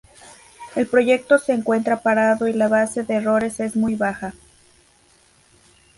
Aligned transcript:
El 0.75 0.87
proyecto 0.87 1.37
se 1.37 1.53
encuentra 1.53 2.01
parado 2.01 2.47
y 2.47 2.53
la 2.53 2.67
base 2.67 3.03
de 3.03 3.13
errores 3.17 3.59
es 3.59 3.75
muy 3.75 3.93
baja. 3.93 4.33